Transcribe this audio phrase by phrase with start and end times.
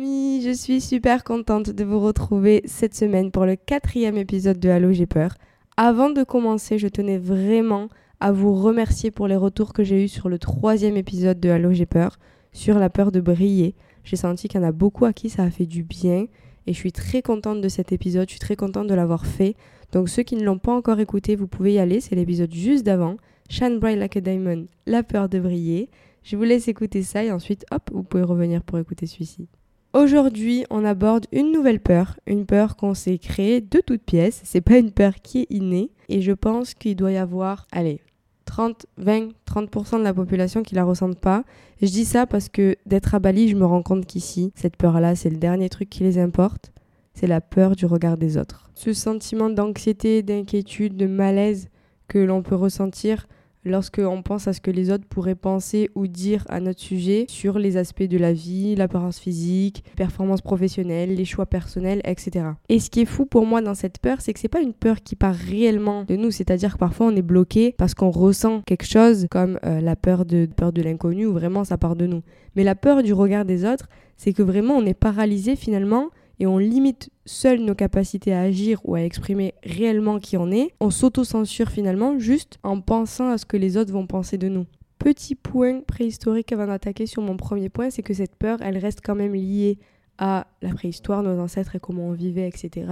[0.00, 4.70] Amis, je suis super contente de vous retrouver cette semaine pour le quatrième épisode de
[4.70, 5.34] Halo j'ai peur.
[5.76, 10.08] Avant de commencer, je tenais vraiment à vous remercier pour les retours que j'ai eus
[10.08, 12.18] sur le troisième épisode de Halo j'ai peur,
[12.52, 13.74] sur la peur de briller.
[14.02, 16.28] J'ai senti qu'il y en a beaucoup à qui ça a fait du bien
[16.66, 19.54] et je suis très contente de cet épisode, je suis très contente de l'avoir fait.
[19.92, 22.86] Donc ceux qui ne l'ont pas encore écouté, vous pouvez y aller, c'est l'épisode juste
[22.86, 23.16] d'avant.
[23.50, 25.90] Shine Bright Like a Diamond, la peur de briller.
[26.22, 29.46] Je vous laisse écouter ça et ensuite, hop, vous pouvez revenir pour écouter celui-ci.
[29.92, 34.40] Aujourd'hui, on aborde une nouvelle peur, une peur qu'on s'est créée de toutes pièces.
[34.44, 38.00] C'est pas une peur qui est innée et je pense qu'il doit y avoir, allez,
[38.44, 41.42] 30, 20, 30% de la population qui la ressentent pas.
[41.82, 45.16] Je dis ça parce que d'être à Bali, je me rends compte qu'ici, cette peur-là,
[45.16, 46.70] c'est le dernier truc qui les importe.
[47.12, 48.70] C'est la peur du regard des autres.
[48.76, 51.68] Ce sentiment d'anxiété, d'inquiétude, de malaise
[52.06, 53.26] que l'on peut ressentir
[53.64, 57.26] lorsque on pense à ce que les autres pourraient penser ou dire à notre sujet
[57.28, 62.46] sur les aspects de la vie, l'apparence physique, performance professionnelle, les choix personnels, etc.
[62.68, 64.72] Et ce qui est fou pour moi dans cette peur, c'est que c'est pas une
[64.72, 68.62] peur qui part réellement de nous, c'est-à-dire que parfois on est bloqué parce qu'on ressent
[68.62, 72.06] quelque chose comme euh, la peur de peur de l'inconnu ou vraiment ça part de
[72.06, 72.22] nous.
[72.56, 76.10] Mais la peur du regard des autres, c'est que vraiment on est paralysé finalement
[76.40, 80.72] et on limite seul nos capacités à agir ou à exprimer réellement qui on est,
[80.80, 84.64] on s'auto-censure finalement juste en pensant à ce que les autres vont penser de nous.
[84.98, 89.00] Petit point préhistorique avant d'attaquer sur mon premier point, c'est que cette peur, elle reste
[89.04, 89.78] quand même liée
[90.16, 92.86] à la préhistoire, nos ancêtres et comment on vivait, etc.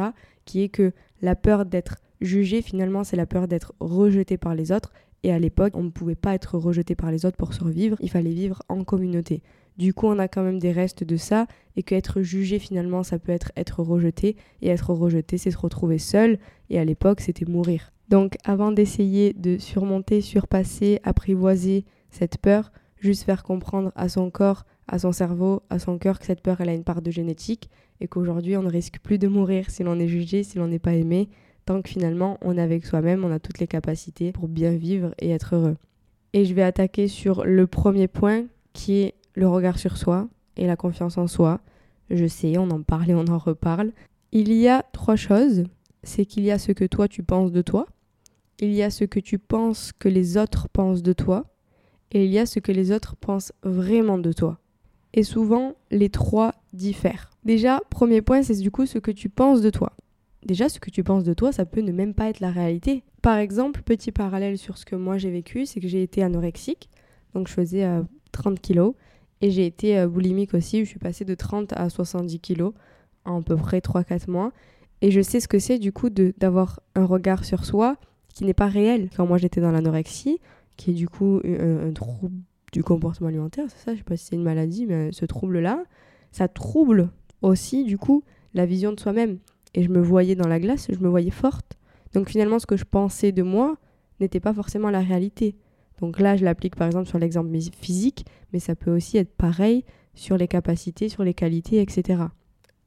[0.45, 0.93] Qui est que
[1.23, 4.93] la peur d'être jugé, finalement, c'est la peur d'être rejeté par les autres.
[5.23, 8.11] Et à l'époque, on ne pouvait pas être rejeté par les autres pour survivre, il
[8.11, 9.43] fallait vivre en communauté.
[9.79, 11.47] Du coup, on a quand même des restes de ça
[11.77, 15.99] et qu'être jugé finalement, ça peut être être rejeté et être rejeté, c'est se retrouver
[15.99, 17.93] seul et à l'époque, c'était mourir.
[18.09, 24.65] Donc, avant d'essayer de surmonter, surpasser, apprivoiser cette peur, juste faire comprendre à son corps,
[24.89, 27.71] à son cerveau, à son cœur que cette peur, elle a une part de génétique
[28.01, 30.79] et qu'aujourd'hui, on ne risque plus de mourir si l'on est jugé, si l'on n'est
[30.79, 31.29] pas aimé,
[31.67, 35.15] tant que finalement, on est avec soi-même, on a toutes les capacités pour bien vivre
[35.19, 35.77] et être heureux.
[36.33, 40.67] Et je vais attaquer sur le premier point qui est le regard sur soi et
[40.67, 41.61] la confiance en soi.
[42.11, 43.93] Je sais, on en parle et on en reparle.
[44.33, 45.65] Il y a trois choses.
[46.03, 47.87] C'est qu'il y a ce que toi tu penses de toi,
[48.61, 51.47] il y a ce que tu penses que les autres pensent de toi,
[52.13, 54.59] et il y a ce que les autres pensent vraiment de toi.
[55.13, 57.31] Et souvent, les trois diffèrent.
[57.45, 59.93] Déjà, premier point, c'est du coup ce que tu penses de toi.
[60.45, 63.03] Déjà, ce que tu penses de toi, ça peut ne même pas être la réalité.
[63.23, 66.89] Par exemple, petit parallèle sur ce que moi j'ai vécu, c'est que j'ai été anorexique,
[67.35, 68.95] donc je faisais euh, 30 kilos,
[69.41, 72.73] et j'ai été euh, boulimique aussi, je suis passée de 30 à 70 kilos
[73.25, 74.53] en à peu près 3-4 mois.
[75.01, 77.97] Et je sais ce que c'est du coup d'avoir un regard sur soi
[78.35, 79.11] qui n'est pas réel.
[79.17, 80.41] Quand moi j'étais dans l'anorexie,
[80.77, 82.35] qui est du coup un, un, trouble
[82.73, 85.85] du comportement alimentaire, c'est ça, je sais pas si c'est une maladie, mais ce trouble-là,
[86.33, 87.11] ça trouble
[87.43, 88.23] aussi du coup
[88.55, 89.39] la vision de soi-même.
[89.75, 91.79] Et je me voyais dans la glace, je me voyais forte.
[92.15, 93.77] Donc finalement, ce que je pensais de moi
[94.21, 95.55] n'était pas forcément la réalité.
[96.01, 97.51] Donc là, je l'applique par exemple sur l'exemple
[97.81, 102.25] physique, mais ça peut aussi être pareil sur les capacités, sur les qualités, etc.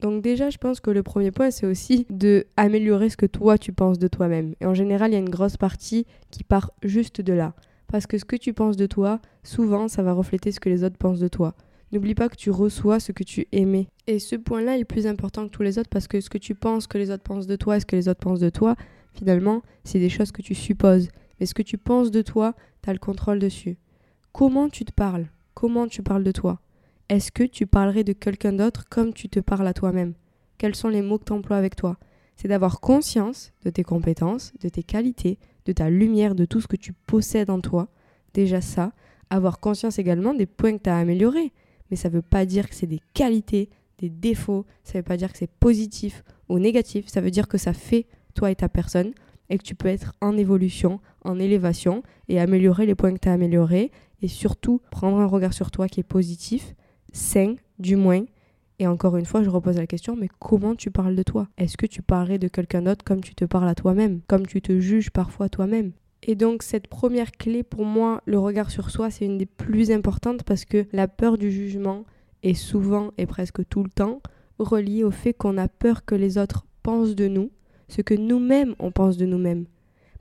[0.02, 3.58] Donc déjà, je pense que le premier point, c'est aussi de améliorer ce que toi
[3.58, 4.56] tu penses de toi-même.
[4.60, 7.54] Et en général, il y a une grosse partie qui part juste de là.
[7.88, 10.84] Parce que ce que tu penses de toi, souvent, ça va refléter ce que les
[10.84, 11.54] autres pensent de toi.
[11.92, 13.88] N'oublie pas que tu reçois ce que tu aimais.
[14.08, 16.56] Et ce point-là est plus important que tous les autres parce que ce que tu
[16.56, 18.76] penses que les autres pensent de toi et ce que les autres pensent de toi,
[19.14, 21.10] finalement, c'est des choses que tu supposes.
[21.40, 23.78] Mais ce que tu penses de toi, tu as le contrôle dessus.
[24.32, 25.28] Comment tu te parles?
[25.54, 26.60] Comment tu parles de toi?
[27.10, 30.14] Est-ce que tu parlerais de quelqu'un d'autre comme tu te parles à toi-même?
[30.58, 31.98] Quels sont les mots que tu emploies avec toi?
[32.38, 36.68] C'est d'avoir conscience de tes compétences, de tes qualités, de ta lumière, de tout ce
[36.68, 37.90] que tu possèdes en toi.
[38.34, 38.94] Déjà ça.
[39.30, 41.52] Avoir conscience également des points que tu as améliorés.
[41.90, 45.08] Mais ça ne veut pas dire que c'est des qualités, des défauts, ça ne veut
[45.08, 47.08] pas dire que c'est positif ou négatif.
[47.08, 49.14] Ça veut dire que ça fait toi et ta personne
[49.52, 53.30] et que tu peux être en évolution, en élévation et améliorer les points que tu
[53.30, 56.74] as améliorés et surtout prendre un regard sur toi qui est positif,
[57.12, 58.24] sain du moins.
[58.80, 61.48] Et encore une fois, je repose la question, mais comment tu parles de toi?
[61.58, 64.62] Est-ce que tu parlerais de quelqu'un d'autre comme tu te parles à toi-même, comme tu
[64.62, 65.92] te juges parfois toi-même?
[66.24, 69.92] Et donc cette première clé pour moi, le regard sur soi, c'est une des plus
[69.92, 72.06] importantes parce que la peur du jugement
[72.44, 74.22] est souvent et presque tout le temps
[74.60, 77.50] reliée au fait qu'on a peur que les autres pensent de nous
[77.92, 79.66] ce que nous-mêmes on pense de nous-mêmes.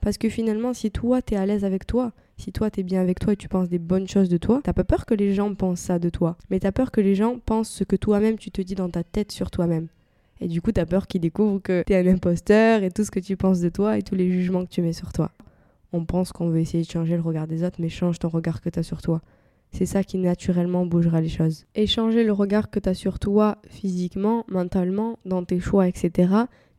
[0.01, 2.83] Parce que finalement, si toi, tu es à l'aise avec toi, si toi, tu es
[2.83, 5.13] bien avec toi et tu penses des bonnes choses de toi, t'as pas peur que
[5.13, 6.37] les gens pensent ça de toi.
[6.49, 8.89] Mais tu as peur que les gens pensent ce que toi-même tu te dis dans
[8.89, 9.87] ta tête sur toi-même.
[10.39, 13.03] Et du coup, tu as peur qu'ils découvrent que tu es un imposteur et tout
[13.03, 15.31] ce que tu penses de toi et tous les jugements que tu mets sur toi.
[15.93, 18.61] On pense qu'on veut essayer de changer le regard des autres, mais change ton regard
[18.61, 19.21] que tu as sur toi.
[19.71, 21.65] C'est ça qui naturellement bougera les choses.
[21.75, 26.29] Et changer le regard que tu as sur toi physiquement, mentalement, dans tes choix, etc.,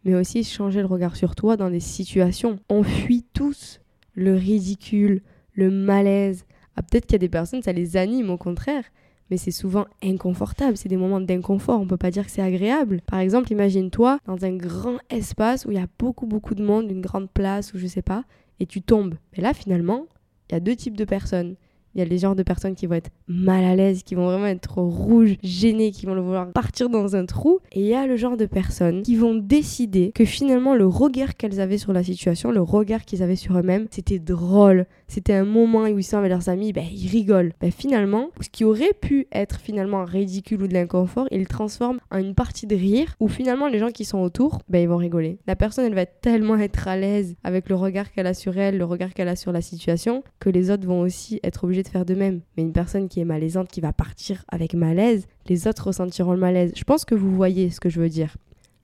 [0.05, 2.59] mais aussi changer le regard sur toi dans des situations.
[2.69, 3.81] On fuit tous
[4.15, 5.23] le ridicule,
[5.55, 6.45] le malaise.
[6.77, 8.85] Ah, peut-être qu'il y a des personnes, ça les anime au contraire,
[9.31, 10.77] mais c'est souvent inconfortable.
[10.77, 11.81] C'est des moments d'inconfort.
[11.81, 13.01] On peut pas dire que c'est agréable.
[13.07, 16.91] Par exemple, imagine-toi dans un grand espace où il y a beaucoup, beaucoup de monde,
[16.91, 18.25] une grande place ou je sais pas,
[18.61, 19.15] et tu tombes.
[19.37, 20.07] Mais là, finalement,
[20.49, 21.57] il y a deux types de personnes.
[21.95, 24.25] Il y a les genres de personnes qui vont être mal à l'aise, qui vont
[24.25, 27.61] vraiment être rouges, gênées, qui vont le vouloir partir dans un trou.
[27.73, 31.37] Et il y a le genre de personnes qui vont décider que finalement le regard
[31.37, 34.87] qu'elles avaient sur la situation, le regard qu'ils avaient sur eux-mêmes, c'était drôle.
[35.09, 37.53] C'était un moment où ils sont avec leurs amis, ben, ils rigolent.
[37.61, 41.99] Ben, finalement, ce qui aurait pu être finalement ridicule ou de l'inconfort, ils le transforment
[42.11, 44.97] en une partie de rire où finalement les gens qui sont autour, ben, ils vont
[44.97, 45.39] rigoler.
[45.47, 48.79] La personne, elle va tellement être à l'aise avec le regard qu'elle a sur elle,
[48.79, 51.89] le regard qu'elle a sur la situation, que les autres vont aussi être obligés de
[51.89, 52.41] faire de même.
[52.57, 56.39] Mais une personne qui est malaisante, qui va partir avec malaise, les autres ressentiront le
[56.39, 56.73] malaise.
[56.77, 58.37] Je pense que vous voyez ce que je veux dire.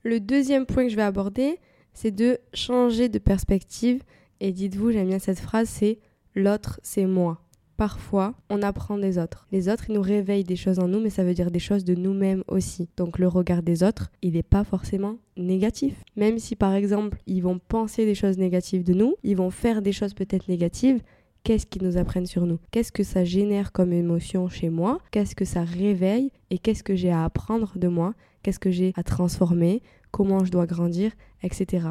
[0.03, 1.59] Le deuxième point que je vais aborder,
[1.93, 4.01] c'est de changer de perspective.
[4.39, 5.99] Et dites-vous, j'aime bien cette phrase, c'est
[6.35, 7.41] l'autre, c'est moi.
[7.79, 9.47] Parfois, on apprend des autres.
[9.53, 11.85] Les autres, ils nous réveillent des choses en nous, mais ça veut dire des choses
[11.85, 12.89] de nous-mêmes aussi.
[12.97, 15.95] Donc le regard des autres, il n'est pas forcément négatif.
[16.17, 19.81] Même si par exemple, ils vont penser des choses négatives de nous, ils vont faire
[19.81, 21.01] des choses peut-être négatives,
[21.43, 25.35] qu'est-ce qu'ils nous apprennent sur nous, qu'est-ce que ça génère comme émotion chez moi, qu'est-ce
[25.35, 26.31] que ça réveille?
[26.49, 28.13] Et qu'est-ce que j'ai à apprendre de moi,
[28.43, 29.81] qu'est-ce que j'ai à transformer,
[30.11, 31.11] comment je dois grandir,
[31.43, 31.89] etc.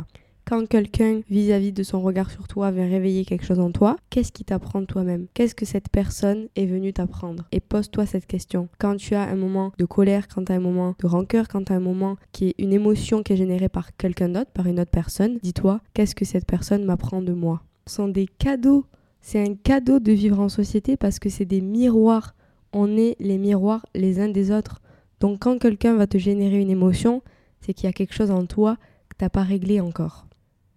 [0.48, 4.32] Quand quelqu'un vis-à-vis de son regard sur toi vient réveiller quelque chose en toi, qu'est-ce
[4.32, 5.26] qui t'apprend toi-même?
[5.34, 7.46] Qu'est-ce que cette personne est venue t'apprendre?
[7.52, 8.70] Et pose-toi cette question.
[8.78, 11.64] Quand tu as un moment de colère, quand tu as un moment de rancœur, quand
[11.64, 14.66] tu as un moment qui est une émotion qui est générée par quelqu'un d'autre, par
[14.66, 17.62] une autre personne, dis-toi, qu'est-ce que cette personne m'apprend de moi?
[17.86, 18.86] Ce sont des cadeaux
[19.20, 22.34] c'est un cadeau de vivre en société parce que c'est des miroirs.
[22.72, 24.80] On est les miroirs les uns des autres.
[25.20, 27.22] Donc quand quelqu'un va te générer une émotion,
[27.60, 28.76] c'est qu'il y a quelque chose en toi
[29.08, 30.26] que tu n'as pas réglé encore.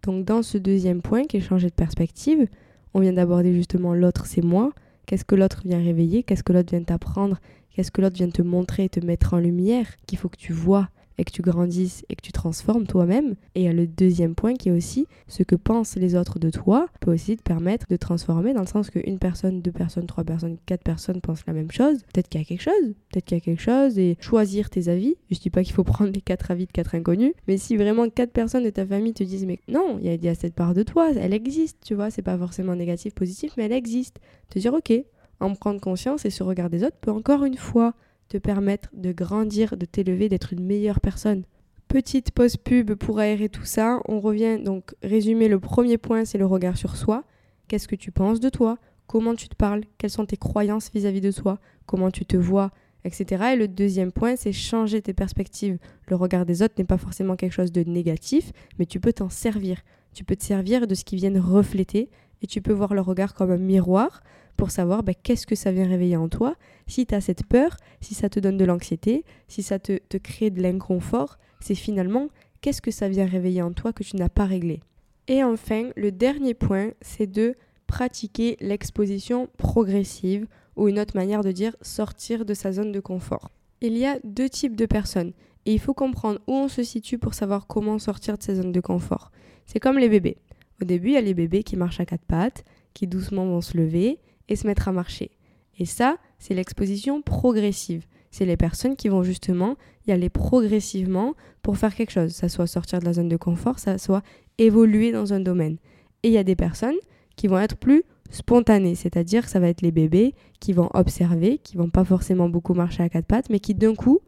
[0.04, 2.48] Donc dans ce deuxième point qui est changer de perspective,
[2.94, 4.72] on vient d'aborder justement l'autre, c'est moi.
[5.06, 6.24] Qu'est-ce que l'autre vient réveiller?
[6.24, 7.40] Qu'est-ce que l'autre vient t'apprendre?
[7.70, 9.88] Qu'est-ce que l'autre vient te montrer et te mettre en lumière?
[10.08, 10.90] Qu'il faut que tu vois
[11.21, 13.35] et que tu grandisses et que tu transformes toi-même.
[13.53, 17.13] Et le deuxième point qui est aussi ce que pensent les autres de toi peut
[17.13, 20.81] aussi te permettre de transformer dans le sens qu'une personne, deux personnes, trois personnes, quatre
[20.81, 22.00] personnes pensent la même chose.
[22.12, 24.88] Peut-être qu'il y a quelque chose, peut-être qu'il y a quelque chose et choisir tes
[24.89, 25.15] avis.
[25.29, 28.09] Je dis pas qu'il faut prendre les quatre avis de quatre inconnus, mais si vraiment
[28.09, 30.81] quatre personnes de ta famille te disent mais non, il y, a cette part de
[30.81, 34.18] toi, elle existe, tu vois, c'est pas forcément négatif, positif, mais elle existe.
[34.49, 34.92] Te dire ok,
[35.40, 37.94] en prendre conscience et se regarder des autres peut encore une fois
[38.31, 41.44] te permettre de grandir, de t'élever, d'être une meilleure personne.
[41.90, 44.00] Petite pause pub pour aérer tout ça.
[44.07, 47.26] On revient donc résumer le premier point, c'est le regard sur soi.
[47.68, 48.78] Qu'est-ce que tu penses de toi?
[49.07, 49.81] Comment tu te parles?
[49.97, 51.59] Quelles sont tes croyances vis-à-vis de toi?
[51.85, 52.71] Comment tu te vois?
[53.04, 53.26] Etc.
[53.52, 55.78] Et le deuxième point, c'est changer tes perspectives.
[56.07, 59.30] Le regard des autres n'est pas forcément quelque chose de négatif, mais tu peux t'en
[59.30, 59.81] servir.
[60.14, 62.09] Tu peux te servir de ce qui vient refléter
[62.42, 64.21] et tu peux voir le regard comme un miroir
[64.57, 66.56] pour savoir bah, qu'est-ce que ça vient réveiller en toi.
[66.88, 70.18] Si tu as cette peur, si ça te donne de l'anxiété, si ça te, te
[70.18, 72.30] crée de l'inconfort, c'est finalement
[72.62, 74.81] qu'est-ce que ça vient réveiller en toi que tu n'as pas réglé.
[75.28, 77.56] Et enfin, le dernier point, c'est de
[77.88, 83.52] pratiquer l'exposition progressive ou une autre manière de dire sortir de sa zone de confort.
[83.81, 85.33] Il y a deux types de personnes
[85.66, 88.71] et il faut comprendre où on se situe pour savoir comment sortir de sa zone
[88.71, 89.31] de confort.
[89.66, 90.38] C'est comme les bébés.
[90.81, 93.61] Au début, il y a les bébés qui marchent à quatre pattes, qui doucement vont
[93.61, 94.19] se lever
[94.50, 95.31] et se mettre à marcher.
[95.78, 98.06] Et ça, c'est l'exposition progressive.
[98.31, 99.76] C'est les personnes qui vont justement
[100.07, 102.31] y aller progressivement pour faire quelque chose.
[102.31, 104.23] Ça soit sortir de la zone de confort, ça soit
[104.57, 105.78] évoluer dans un domaine.
[106.23, 106.95] Et il y a des personnes
[107.35, 111.78] qui vont être plus spontanées, c'est-à-dire ça va être les bébés qui vont observer, qui
[111.78, 114.19] vont pas forcément beaucoup marcher à quatre pattes, mais qui d'un coup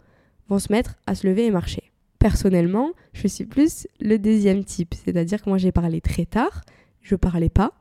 [0.49, 1.92] vont se mettre à se lever et marcher.
[2.23, 4.93] Personnellement, je suis plus le deuxième type.
[4.93, 6.61] C'est-à-dire que moi, j'ai parlé très tard,
[7.01, 7.73] je parlais pas.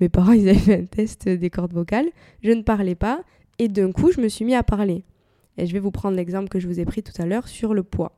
[0.00, 2.10] Mes parents, ils avaient fait un test des cordes vocales.
[2.42, 3.22] Je ne parlais pas.
[3.58, 5.02] Et d'un coup, je me suis mis à parler.
[5.56, 7.72] Et je vais vous prendre l'exemple que je vous ai pris tout à l'heure sur
[7.72, 8.12] le poids.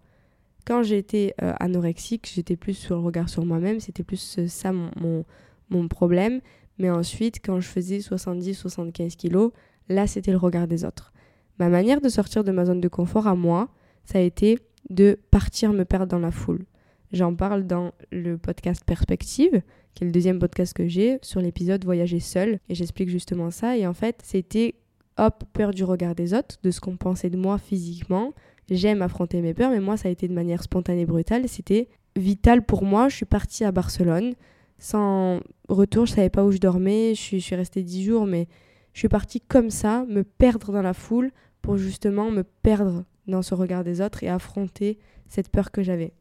[0.67, 3.79] Quand j'étais euh, anorexique, j'étais plus sur le regard sur moi-même.
[3.79, 5.25] C'était plus euh, ça mon, mon,
[5.71, 6.41] mon problème.
[6.79, 9.53] Mais ensuite, quand je faisais 70-75 kilos,
[9.89, 11.13] là, c'était le regard des autres.
[11.61, 13.69] Ma manière de sortir de ma zone de confort à moi,
[14.05, 14.59] ça a été
[14.91, 16.65] de partir me perdre dans la foule.
[17.13, 19.63] J'en parle dans le podcast Perspective,
[19.95, 22.59] qui est le deuxième podcast que j'ai, sur l'épisode Voyager seul.
[22.71, 23.77] Et j'explique justement ça.
[23.77, 24.77] Et en fait, c'était
[25.19, 28.33] hop, peur du regard des autres, de ce qu'on pensait de moi physiquement.
[28.71, 31.47] J'aime affronter mes peurs, mais moi, ça a été de manière spontanée et brutale.
[31.49, 33.11] C'était vital pour moi.
[33.11, 34.33] Je suis partie à Barcelone.
[34.79, 37.15] Sans retour, je savais pas où je dormais.
[37.15, 38.49] Je suis, je suis restée dix jours, mais
[38.95, 43.43] je suis partie comme ça, me perdre dans la foule pour justement me perdre dans
[43.43, 44.99] ce regard des autres et affronter
[45.29, 46.13] cette peur que j'avais.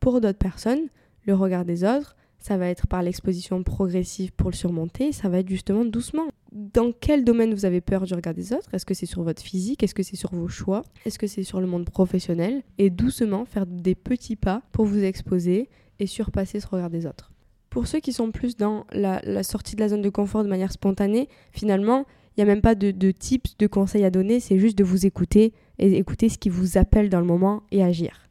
[0.00, 0.88] Pour d'autres personnes,
[1.24, 5.38] le regard des autres, ça va être par l'exposition progressive pour le surmonter, ça va
[5.38, 6.26] être justement doucement.
[6.52, 8.72] Dans quel domaine vous avez peur du regard des autres?
[8.72, 9.82] Est-ce que c'est sur votre physique?
[9.82, 10.84] Est-ce que c'est sur vos choix?
[11.04, 12.62] Est-ce que c'est sur le monde professionnel?
[12.78, 17.32] Et doucement faire des petits pas pour vous exposer et surpasser ce regard des autres.
[17.70, 20.72] Pour ceux qui sont plus dans la, sortie de la zone de confort de manière
[20.72, 24.58] spontanée, finalement, il n'y a même pas de, de tips, de conseils à donner, c'est
[24.58, 28.28] juste de vous écouter et écouter ce qui vous appelle dans le moment et agir.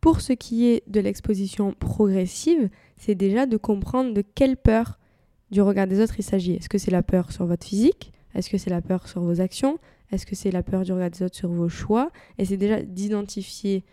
[0.00, 4.98] Pour ce qui est de l'exposition progressive, c'est déjà de comprendre de quelle peur
[5.50, 6.54] du regard des autres il s'agit.
[6.54, 8.12] Est-ce que c'est la peur sur votre physique?
[8.34, 9.78] Est-ce que c'est la peur sur vos actions?
[10.12, 12.10] Est-ce que c'est la peur du regard des autres sur vos choix?
[12.38, 13.84] Et c'est déjà d'identifier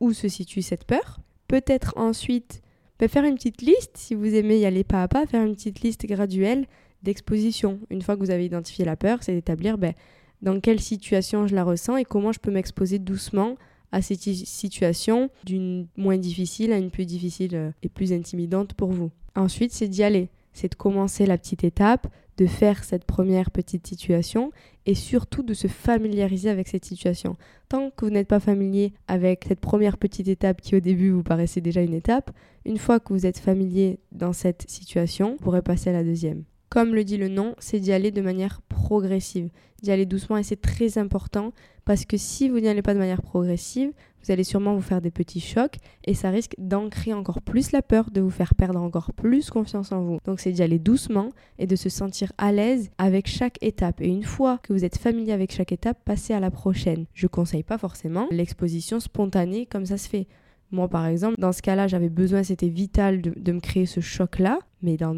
[0.00, 1.20] où se situe cette peur.
[1.48, 2.60] Peut-être ensuite
[2.98, 5.54] ben, faire une petite liste, si vous aimez y aller pas à pas, faire une
[5.54, 6.66] petite liste graduelle
[7.02, 7.80] d'exposition.
[7.90, 9.94] Une fois que vous avez identifié la peur, c'est d'établir ben,
[10.42, 13.56] dans quelle situation je la ressens et comment je peux m'exposer doucement
[13.92, 18.90] à cette situation d'une moins difficile à une plus difficile euh, et plus intimidante pour
[18.90, 19.10] vous.
[19.36, 22.08] Ensuite, c'est d'y aller, c'est de commencer la petite étape,
[22.38, 24.50] de faire cette première petite situation
[24.86, 27.36] et surtout de se familiariser avec cette situation.
[27.68, 31.22] Tant que vous n'êtes pas familier avec cette première petite étape qui au début vous
[31.22, 32.30] paraissait déjà une étape,
[32.64, 36.44] une fois que vous êtes familier dans cette situation, vous pourrez passer à la deuxième.
[36.72, 39.50] Comme le dit le nom, c'est d'y aller de manière progressive,
[39.82, 41.52] d'y aller doucement et c'est très important
[41.84, 43.92] parce que si vous n'y allez pas de manière progressive,
[44.24, 45.76] vous allez sûrement vous faire des petits chocs
[46.06, 49.92] et ça risque d'ancrer encore plus la peur, de vous faire perdre encore plus confiance
[49.92, 50.18] en vous.
[50.24, 54.00] Donc c'est d'y aller doucement et de se sentir à l'aise avec chaque étape.
[54.00, 57.04] Et une fois que vous êtes familier avec chaque étape, passez à la prochaine.
[57.12, 60.26] Je conseille pas forcément l'exposition spontanée comme ça se fait.
[60.70, 64.58] Moi, par exemple, dans ce cas-là, j'avais besoin, c'était vital de, me créer ce choc-là,
[64.80, 65.14] mais dans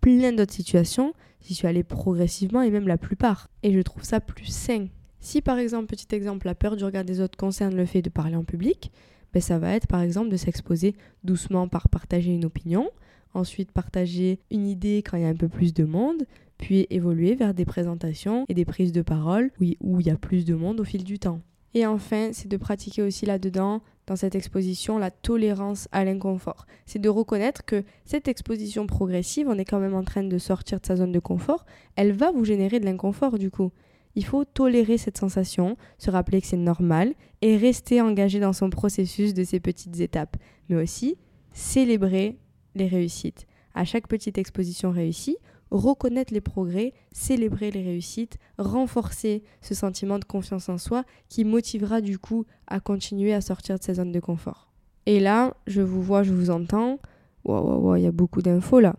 [0.00, 3.48] plein d'autres situations, j'y suis allée progressivement et même la plupart.
[3.62, 4.86] Et je trouve ça plus sain.
[5.20, 8.10] Si par exemple, petit exemple, la peur du regard des autres concerne le fait de
[8.10, 8.92] parler en public,
[9.32, 12.90] ben, ça va être par exemple de s'exposer doucement par partager une opinion,
[13.34, 16.24] ensuite partager une idée quand il y a un peu plus de monde,
[16.56, 20.44] puis évoluer vers des présentations et des prises de parole où il y a plus
[20.44, 21.40] de monde au fil du temps.
[21.74, 26.66] Et enfin, c'est de pratiquer aussi là-dedans, dans cette exposition, la tolérance à l'inconfort.
[26.86, 30.80] C'est de reconnaître que cette exposition progressive, on est quand même en train de sortir
[30.80, 33.70] de sa zone de confort, elle va vous générer de l'inconfort du coup.
[34.14, 38.70] Il faut tolérer cette sensation, se rappeler que c'est normal et rester engagé dans son
[38.70, 40.36] processus de ces petites étapes,
[40.68, 41.16] mais aussi
[41.52, 42.38] célébrer
[42.74, 43.46] les réussites.
[43.74, 45.36] À chaque petite exposition réussie,
[45.70, 52.00] reconnaître les progrès, célébrer les réussites, renforcer ce sentiment de confiance en soi qui motivera
[52.00, 54.68] du coup à continuer à sortir de sa zone de confort.
[55.06, 56.98] Et là, je vous vois, je vous entends.
[57.44, 58.96] Waouh, wow, il y a beaucoup d'infos là.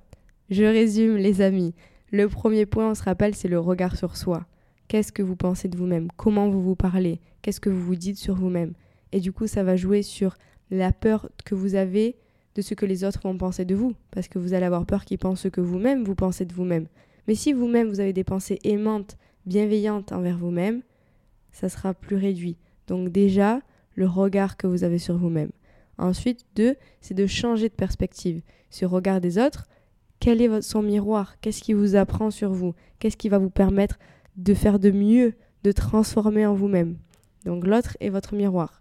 [0.49, 1.75] Je résume les amis.
[2.11, 4.45] Le premier point, on se rappelle, c'est le regard sur soi.
[4.87, 6.07] Qu'est-ce que vous pensez de vous-même?
[6.17, 7.21] Comment vous vous parlez?
[7.43, 8.73] Qu'est-ce que vous vous dites sur vous-même?
[9.11, 10.35] Et du coup, ça va jouer sur
[10.71, 12.15] la peur que vous avez
[12.55, 15.05] de ce que les autres vont penser de vous, parce que vous allez avoir peur
[15.05, 16.87] qu'ils pensent ce que vous-même vous pensez de vous-même.
[17.27, 20.81] Mais si vous-même vous avez des pensées aimantes, bienveillantes envers vous-même,
[21.51, 22.57] ça sera plus réduit.
[22.87, 23.61] Donc déjà,
[23.95, 25.51] le regard que vous avez sur vous-même.
[25.97, 28.41] Ensuite, deux, c'est de changer de perspective.
[28.69, 29.65] Ce regard des autres,
[30.19, 31.39] quel est son miroir?
[31.41, 32.73] Qu'est-ce qui vous apprend sur vous?
[32.99, 33.99] Qu'est-ce qui va vous permettre
[34.37, 36.97] de faire de mieux, de transformer en vous-même?
[37.45, 38.78] Donc l'autre est votre miroir.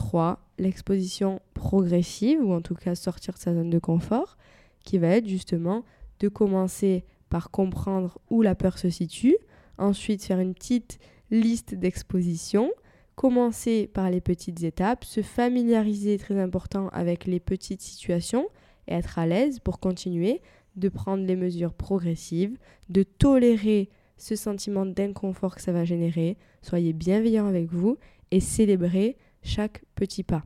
[0.00, 0.38] 3.
[0.58, 4.38] L'exposition progressive, ou en tout cas sortir de sa zone de confort,
[4.82, 5.84] qui va être justement
[6.20, 9.36] de commencer par comprendre où la peur se situe,
[9.76, 10.98] ensuite faire une petite
[11.30, 12.72] liste d'expositions,
[13.14, 18.48] commencer par les petites étapes, se familiariser, très important, avec les petites situations
[18.88, 20.40] et être à l'aise pour continuer
[20.76, 22.56] de prendre les mesures progressives,
[22.88, 27.98] de tolérer ce sentiment d'inconfort que ça va générer, soyez bienveillant avec vous
[28.30, 30.44] et célébrez chaque petit pas.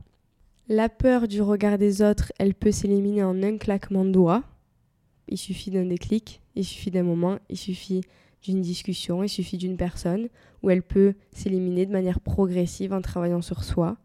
[0.67, 4.43] La peur du regard des autres, elle peut s'éliminer en un claquement de doigts.
[5.27, 8.01] Il suffit d'un déclic, il suffit d'un moment, il suffit
[8.43, 10.27] d'une discussion, il suffit d'une personne,
[10.63, 13.97] où elle peut s'éliminer de manière progressive en travaillant sur soi.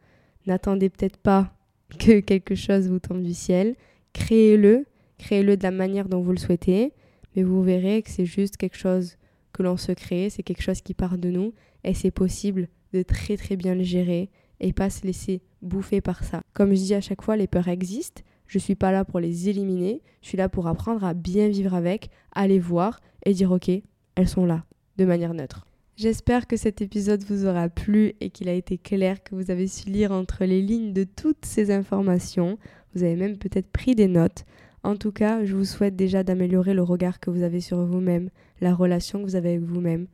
[0.47, 1.55] N'attendez peut-être pas
[1.99, 3.75] que quelque chose vous tombe du ciel.
[4.13, 4.87] Créez-le,
[5.19, 6.93] créez-le de la manière dont vous le souhaitez,
[7.35, 9.17] mais vous verrez que c'est juste quelque chose
[9.53, 11.53] que l'on se crée, c'est quelque chose qui part de nous,
[11.85, 14.31] et c'est possible de très très bien le gérer
[14.61, 16.43] et pas se laisser bouffer par ça.
[16.55, 19.49] Comme je dis à chaque fois, les peurs existent, je suis pas là pour les
[19.49, 23.53] éliminer, je suis là pour apprendre à bien vivre avec, à les voir et dire
[23.53, 23.71] ok,
[24.17, 24.65] elles sont là,
[24.97, 25.67] de manière neutre.
[25.97, 29.67] J'espère que cet épisode vous aura plu et qu'il a été clair, que vous avez
[29.67, 32.59] su lire entre les lignes de toutes ces informations.
[32.95, 34.47] Vous avez même peut-être pris des notes.
[34.83, 38.31] En tout cas, je vous souhaite déjà d'améliorer le regard que vous avez sur vous-même,
[38.63, 40.07] la relation que vous avez avec vous-même,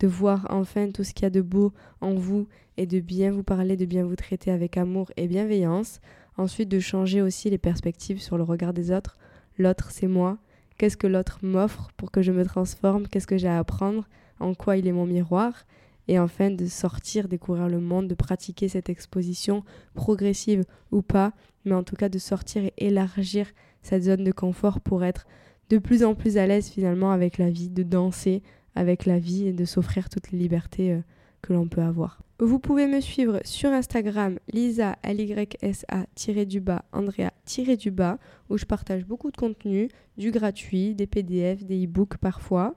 [0.00, 3.30] de voir enfin tout ce qu'il y a de beau en vous et de bien
[3.30, 6.00] vous parler, de bien vous traiter avec amour et bienveillance.
[6.36, 9.16] Ensuite, de changer aussi les perspectives sur le regard des autres.
[9.58, 10.38] L'autre, c'est moi.
[10.76, 13.08] Qu'est-ce que l'autre m'offre pour que je me transforme?
[13.08, 14.06] Qu'est-ce que j'ai à apprendre?
[14.38, 15.64] En quoi il est mon miroir,
[16.08, 21.32] et enfin de sortir, découvrir le monde, de pratiquer cette exposition progressive ou pas,
[21.64, 23.46] mais en tout cas de sortir et élargir
[23.82, 25.26] cette zone de confort pour être
[25.70, 28.42] de plus en plus à l'aise finalement avec la vie, de danser
[28.76, 31.00] avec la vie et de s'offrir toutes les libertés euh,
[31.42, 32.20] que l'on peut avoir.
[32.38, 34.96] Vous pouvez me suivre sur Instagram lisa
[36.46, 37.30] du bas andrea
[37.78, 38.18] du bas
[38.50, 42.74] où je partage beaucoup de contenu, du gratuit, des PDF, des e-books parfois.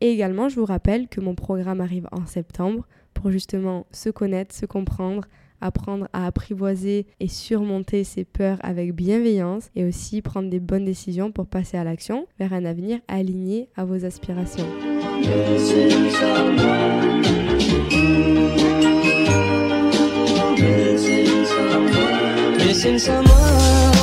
[0.00, 4.54] Et également, je vous rappelle que mon programme arrive en septembre pour justement se connaître,
[4.54, 5.28] se comprendre,
[5.60, 11.32] apprendre à apprivoiser et surmonter ses peurs avec bienveillance et aussi prendre des bonnes décisions
[11.32, 14.66] pour passer à l'action vers un avenir aligné à vos aspirations.
[22.78, 23.97] missing someone.